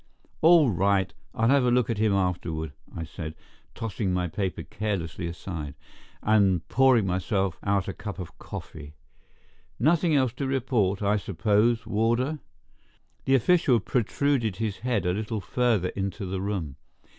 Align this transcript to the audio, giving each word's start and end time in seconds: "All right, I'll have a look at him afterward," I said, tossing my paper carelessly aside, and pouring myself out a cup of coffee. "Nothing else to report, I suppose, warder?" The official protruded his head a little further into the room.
"All 0.41 0.71
right, 0.71 1.13
I'll 1.35 1.49
have 1.49 1.63
a 1.63 1.69
look 1.69 1.87
at 1.87 1.99
him 1.99 2.11
afterward," 2.11 2.73
I 2.95 3.03
said, 3.03 3.35
tossing 3.75 4.11
my 4.11 4.27
paper 4.27 4.63
carelessly 4.63 5.27
aside, 5.27 5.75
and 6.23 6.67
pouring 6.69 7.05
myself 7.05 7.59
out 7.61 7.87
a 7.87 7.93
cup 7.93 8.17
of 8.17 8.39
coffee. 8.39 8.95
"Nothing 9.77 10.15
else 10.15 10.33
to 10.37 10.47
report, 10.47 11.03
I 11.03 11.17
suppose, 11.17 11.85
warder?" 11.85 12.39
The 13.25 13.35
official 13.35 13.79
protruded 13.79 14.55
his 14.55 14.77
head 14.77 15.05
a 15.05 15.13
little 15.13 15.39
further 15.39 15.89
into 15.89 16.25
the 16.25 16.41
room. 16.41 16.77